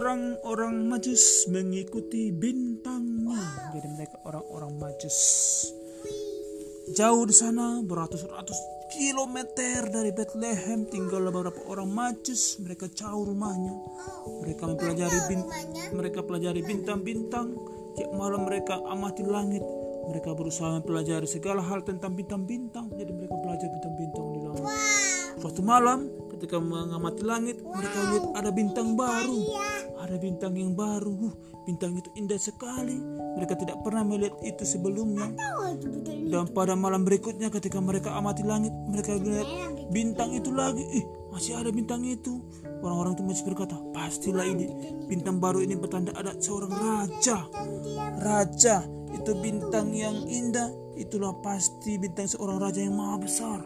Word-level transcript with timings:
orang-orang 0.00 0.88
Majus 0.88 1.44
mengikuti 1.52 2.32
bintangnya. 2.32 3.36
Jadi 3.76 3.88
mereka 3.92 4.16
orang-orang 4.24 4.72
Majus. 4.80 5.20
Jauh 6.96 7.28
di 7.28 7.36
sana 7.36 7.84
beratus-ratus 7.84 8.56
kilometer 8.88 9.92
dari 9.92 10.08
Bethlehem 10.16 10.88
tinggal 10.88 11.28
beberapa 11.28 11.60
orang 11.68 11.92
Majus. 11.92 12.56
Mereka 12.64 12.88
jauh 12.96 13.28
rumahnya. 13.28 13.76
Mereka 14.40 14.62
mempelajari 14.72 15.18
bin, 15.28 15.44
mereka 15.92 16.24
pelajari 16.24 16.64
bintang-bintang. 16.64 17.52
Tiap 18.00 18.10
malam 18.16 18.48
mereka 18.48 18.80
amati 18.88 19.20
langit. 19.20 19.60
Mereka 20.08 20.32
berusaha 20.32 20.80
mempelajari 20.80 21.28
segala 21.28 21.60
hal 21.60 21.84
tentang 21.84 22.16
bintang-bintang. 22.16 22.88
Jadi 22.96 23.12
mereka 23.12 23.36
belajar 23.36 23.68
bintang-bintang 23.68 24.26
di 24.32 24.38
langit. 24.48 24.64
Suatu 25.44 25.60
malam 25.60 26.08
ketika 26.40 26.56
mengamati 26.56 27.20
langit 27.20 27.60
mereka 27.60 27.98
lihat 28.16 28.24
ada 28.32 28.48
bintang 28.48 28.96
baru 28.96 29.44
ada 30.00 30.16
bintang 30.16 30.56
yang 30.56 30.72
baru. 30.72 31.30
Bintang 31.68 31.94
itu 31.94 32.08
indah 32.16 32.40
sekali. 32.40 32.96
Mereka 33.36 33.54
tidak 33.60 33.78
pernah 33.84 34.02
melihat 34.02 34.34
itu 34.42 34.64
sebelumnya. 34.64 35.30
Dan 36.30 36.50
pada 36.50 36.74
malam 36.74 37.04
berikutnya 37.04 37.52
ketika 37.52 37.78
mereka 37.78 38.16
amati 38.16 38.42
langit 38.42 38.72
mereka 38.88 39.14
lihat 39.20 39.48
bintang 39.92 40.32
itu 40.32 40.50
lagi. 40.50 40.82
Ih 40.96 41.04
masih 41.30 41.60
ada 41.60 41.70
bintang 41.70 42.02
itu. 42.02 42.40
Orang-orang 42.80 43.14
itu 43.14 43.24
masih 43.26 43.44
berkata 43.52 43.76
pastilah 43.92 44.48
ini 44.48 44.66
bintang 45.06 45.36
baru 45.38 45.60
ini 45.60 45.76
bertanda 45.76 46.16
ada 46.16 46.32
seorang 46.40 46.72
raja. 46.72 47.44
Raja 48.20 48.82
itu 49.12 49.30
bintang 49.38 49.92
yang 49.92 50.16
indah. 50.26 50.72
Itulah 50.96 51.32
pasti 51.40 51.96
bintang 51.96 52.28
seorang 52.28 52.60
raja 52.60 52.80
yang 52.80 52.96
maha 52.96 53.16
besar. 53.20 53.60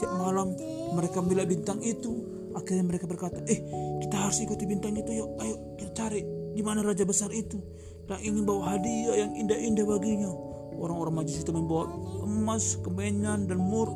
Tiap 0.00 0.12
malam 0.16 0.56
mereka 0.96 1.20
melihat 1.20 1.50
bintang 1.50 1.78
itu. 1.84 2.24
Akhirnya 2.50 2.82
mereka 2.82 3.06
berkata, 3.06 3.38
eh 3.46 3.62
kita 4.02 4.16
harus 4.26 4.42
ikuti 4.42 4.66
bintang 4.66 4.98
itu. 4.98 5.22
Yuk. 5.22 5.28
Ayo 5.38 5.54
cari 5.94 6.22
di 6.54 6.62
mana 6.62 6.82
raja 6.84 7.06
besar 7.06 7.30
itu. 7.30 7.58
Dan 8.10 8.18
ingin 8.26 8.42
bawa 8.42 8.74
hadiah 8.74 9.26
yang 9.26 9.32
indah-indah 9.38 9.86
baginya. 9.86 10.30
Orang-orang 10.80 11.22
majus 11.22 11.44
itu 11.44 11.52
membawa 11.52 11.86
emas, 12.24 12.80
kemenyan, 12.80 13.46
dan 13.46 13.60
mur. 13.60 13.92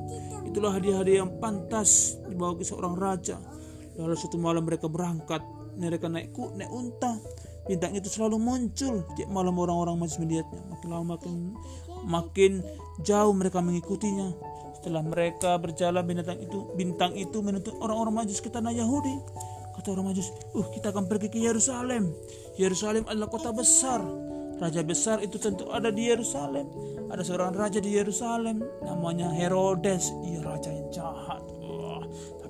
Itulah 0.46 0.76
hadiah-hadiah 0.76 1.24
yang 1.24 1.32
pantas 1.42 2.20
dibawa 2.28 2.54
ke 2.54 2.62
seorang 2.62 2.94
raja. 2.94 3.40
Lalu 3.98 4.14
suatu 4.14 4.38
malam 4.38 4.62
mereka 4.62 4.86
berangkat. 4.86 5.42
Mereka 5.74 6.06
naik 6.06 6.30
ku, 6.30 6.54
naik 6.54 6.70
unta. 6.70 7.18
Bintang 7.66 7.96
itu 7.96 8.06
selalu 8.06 8.38
muncul. 8.38 9.02
Tiap 9.18 9.26
malam 9.32 9.58
orang-orang 9.58 9.98
majus 9.98 10.20
melihatnya. 10.22 10.62
Makin 10.70 10.88
lama 10.92 11.16
makin, 11.16 11.34
makin 12.06 12.52
jauh 13.02 13.32
mereka 13.34 13.58
mengikutinya. 13.64 14.30
Setelah 14.84 15.00
mereka 15.00 15.56
berjalan 15.56 16.04
bintang 16.04 16.38
itu 16.44 16.58
bintang 16.76 17.16
itu 17.16 17.40
menuntut 17.40 17.72
orang-orang 17.80 18.20
Majus 18.20 18.44
ke 18.44 18.52
tanah 18.52 18.68
Yahudi. 18.68 19.16
Kata 19.84 20.00
orang 20.00 20.16
Majus, 20.16 20.32
"Uh, 20.56 20.64
kita 20.72 20.96
akan 20.96 21.04
pergi 21.04 21.28
ke 21.28 21.36
Yerusalem. 21.44 22.08
Yerusalem 22.56 23.04
adalah 23.04 23.28
kota 23.28 23.52
besar. 23.52 24.00
Raja 24.56 24.80
besar 24.80 25.20
itu 25.20 25.36
tentu 25.36 25.68
ada 25.68 25.92
di 25.92 26.08
Yerusalem. 26.08 26.72
Ada 27.12 27.20
seorang 27.20 27.52
raja 27.52 27.84
di 27.84 27.92
Yerusalem 27.92 28.64
namanya 28.80 29.28
Herodes. 29.28 30.08
Ia 30.24 30.40
raja 30.40 30.72
yang 30.72 30.88
jahat. 30.88 31.43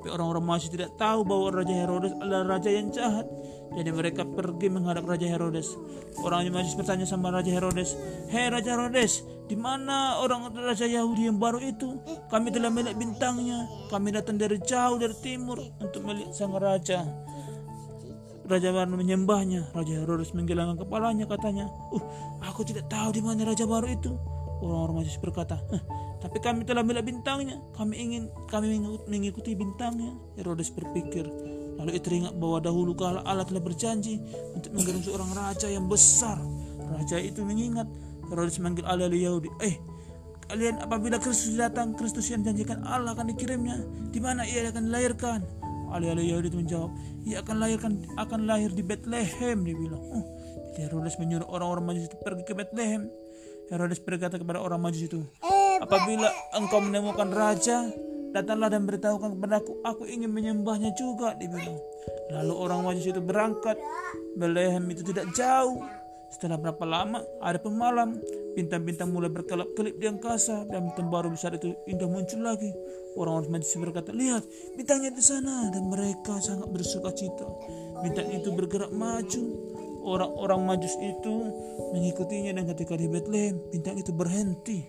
Wah, 0.05 0.13
tapi 0.13 0.21
orang-orang 0.21 0.45
Majus 0.45 0.69
tidak 0.69 0.93
tahu 1.01 1.25
bahwa 1.25 1.65
Raja 1.65 1.73
Herodes 1.73 2.13
adalah 2.21 2.45
raja 2.45 2.69
yang 2.69 2.93
jahat. 2.93 3.25
Jadi 3.73 3.89
mereka 3.89 4.29
pergi 4.29 4.69
menghadap 4.69 5.09
Raja 5.09 5.25
Herodes. 5.25 5.73
Orang 6.21 6.45
Majus 6.53 6.77
bertanya 6.77 7.09
sama 7.09 7.33
Raja 7.33 7.49
Herodes, 7.49 7.97
Hei 8.29 8.53
Raja 8.53 8.77
Herodes, 8.77 9.25
di 9.49 9.57
mana 9.57 10.21
orang 10.21 10.53
Raja 10.53 10.85
Yahudi 10.85 11.25
yang 11.33 11.41
baru 11.41 11.57
itu? 11.57 12.05
Kami 12.29 12.53
telah 12.53 12.69
melihat 12.69 13.01
bintangnya. 13.01 13.65
Kami 13.89 14.13
datang 14.13 14.37
dari 14.37 14.61
jauh 14.61 15.01
dari 15.01 15.17
timur 15.25 15.57
untuk 15.81 16.05
melihat 16.05 16.37
sang 16.37 16.53
raja. 16.53 17.01
Raja 18.45 18.77
baru 18.77 19.01
menyembahnya. 19.01 19.73
Raja 19.73 20.05
Herodes 20.05 20.37
menggelangkan 20.37 20.85
kepalanya 20.85 21.25
katanya, 21.25 21.64
Uh, 21.89 22.05
aku 22.45 22.61
tidak 22.61 22.93
tahu 22.93 23.09
di 23.09 23.25
mana 23.25 23.48
Raja 23.48 23.64
baru 23.64 23.89
itu. 23.89 24.13
Orang-orang 24.63 25.03
Majus 25.03 25.19
berkata, 25.19 25.59
tapi 26.23 26.39
kami 26.39 26.63
telah 26.63 26.87
melihat 26.87 27.07
bintangnya. 27.09 27.59
Kami 27.75 27.95
ingin 27.97 28.23
kami 28.47 28.79
mengikuti 29.11 29.57
bintangnya. 29.59 30.15
Herodes 30.39 30.70
berpikir, 30.70 31.27
Lalu 31.79 31.91
ia 31.98 32.03
teringat 32.03 32.35
bahwa 32.39 32.59
dahulu 32.63 32.95
kala 32.95 33.20
Allah 33.27 33.43
telah 33.43 33.63
berjanji 33.63 34.23
untuk 34.55 34.70
mengirim 34.73 35.03
seorang 35.03 35.31
raja 35.35 35.67
yang 35.67 35.91
besar. 35.91 36.39
Raja 36.87 37.19
itu 37.19 37.43
mengingat 37.43 37.89
Herodes 38.31 38.57
memanggil 38.63 38.87
Allah 38.87 39.11
Yahudi. 39.11 39.51
Eh, 39.59 39.75
kalian 40.47 40.81
apabila 40.81 41.19
Kristus 41.19 41.59
datang, 41.59 41.98
Kristus 41.98 42.31
yang 42.31 42.47
janjikan 42.47 42.87
Allah 42.87 43.13
akan 43.13 43.35
dikirimnya. 43.35 43.83
Di 44.14 44.23
mana 44.23 44.47
ia 44.47 44.70
akan 44.70 44.83
dilahirkan? 44.87 45.41
Alih-alih 45.95 46.35
Yahudi 46.35 46.48
itu 46.51 46.59
menjawab, 46.59 46.91
ia 47.23 47.39
akan 47.39 47.57
lahirkan 47.63 47.93
akan 48.19 48.41
lahir 48.51 48.70
di 48.75 48.83
Bethlehem. 48.83 49.63
Dia 49.63 49.77
bilang, 49.79 50.03
oh, 50.03 50.25
Herodes 50.79 51.19
menyuruh 51.23 51.47
orang-orang 51.47 51.85
Majus 51.87 52.11
itu 52.11 52.19
pergi 52.23 52.43
ke 52.47 52.55
Bethlehem. 52.55 53.07
Herodes 53.73 54.01
berkata 54.02 54.36
kepada 54.36 54.61
orang 54.61 54.80
Majus 54.80 55.08
itu, 55.08 55.20
apabila 55.80 56.29
engkau 56.52 56.80
menemukan 56.85 57.29
raja, 57.33 57.89
Datanglah 58.35 58.67
dan 58.67 58.83
beritahukan 58.83 59.39
kepadaku, 59.39 59.79
aku 59.86 60.11
ingin 60.11 60.27
menyembahnya 60.27 60.91
juga, 60.98 61.39
dibilang. 61.39 61.79
Lalu 62.35 62.52
orang 62.58 62.83
Majus 62.83 63.07
itu 63.07 63.23
berangkat. 63.23 63.79
Belehem 64.35 64.83
itu 64.91 65.07
tidak 65.07 65.30
jauh. 65.39 65.79
Setelah 66.35 66.58
berapa 66.58 66.83
lama, 66.83 67.23
ada 67.39 67.63
pemalam, 67.63 68.19
bintang-bintang 68.58 69.14
mulai 69.14 69.30
berkelap-kelip 69.30 70.02
di 70.02 70.11
angkasa 70.11 70.67
dan 70.67 70.91
bintang 70.91 71.14
baru 71.14 71.31
besar 71.31 71.55
itu 71.55 71.79
indah 71.86 72.11
muncul 72.11 72.42
lagi. 72.42 72.75
Orang-orang 73.14 73.55
Majus 73.55 73.79
berkata, 73.79 74.11
lihat, 74.11 74.42
bintangnya 74.75 75.14
di 75.14 75.23
sana 75.23 75.70
dan 75.70 75.86
mereka 75.86 76.35
sangat 76.42 76.67
bersuka 76.75 77.14
cita. 77.14 77.46
Bintang 78.02 78.35
itu 78.35 78.51
bergerak 78.51 78.91
maju. 78.91 79.42
Orang-orang 80.05 80.69
Majus 80.69 80.95
itu 81.01 81.48
mengikutinya 81.97 82.61
dan 82.61 82.69
ketika 82.77 83.01
di 83.01 83.09
Bethlehem, 83.09 83.57
bintang 83.73 83.97
itu 83.97 84.13
berhenti. 84.13 84.85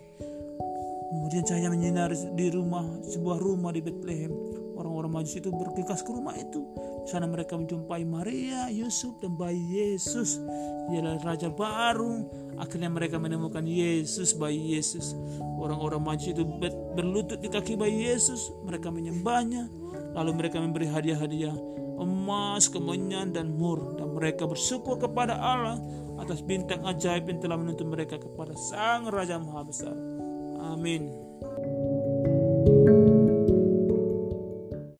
Kemudian 1.07 1.47
cahaya 1.47 1.71
menyinari 1.71 2.19
di 2.35 2.51
rumah 2.51 2.83
sebuah 3.07 3.39
rumah 3.39 3.71
di 3.71 3.79
Bethlehem. 3.79 4.35
Orang-orang 4.85 5.25
Majus 5.25 5.41
itu 5.41 5.49
bergegas 5.49 6.05
ke 6.05 6.13
rumah 6.13 6.37
itu. 6.37 6.61
Di 7.05 7.09
sana 7.09 7.25
mereka 7.25 7.57
menjumpai 7.57 8.05
Maria, 8.05 8.69
Yusuf 8.69 9.17
dan 9.17 9.33
bayi 9.33 9.57
Yesus. 9.65 10.37
Dia 10.93 11.01
adalah 11.01 11.33
raja 11.33 11.49
baru. 11.49 12.29
Akhirnya 12.61 12.93
mereka 12.93 13.17
menemukan 13.17 13.65
Yesus, 13.65 14.37
bayi 14.37 14.77
Yesus. 14.77 15.17
Orang-orang 15.57 16.05
Majus 16.05 16.37
itu 16.37 16.45
berlutut 16.93 17.41
di 17.41 17.49
kaki 17.49 17.73
bayi 17.73 18.13
Yesus. 18.13 18.53
Mereka 18.61 18.93
menyembahnya. 18.93 19.65
Lalu 20.13 20.31
mereka 20.37 20.61
memberi 20.61 20.85
hadiah-hadiah 20.85 21.57
emas, 21.97 22.69
kemenyan, 22.69 23.33
dan 23.33 23.57
mur. 23.57 23.97
Dan 23.97 24.13
mereka 24.13 24.45
bersyukur 24.45 25.01
kepada 25.01 25.35
Allah 25.35 25.81
atas 26.21 26.45
bintang 26.45 26.83
ajaib 26.85 27.27
yang 27.27 27.39
telah 27.41 27.57
menuntun 27.59 27.91
mereka 27.91 28.21
kepada 28.21 28.55
Sang 28.55 29.09
Raja 29.09 29.41
Maha 29.41 29.61
Besar. 29.65 29.95
Amin. 30.61 31.11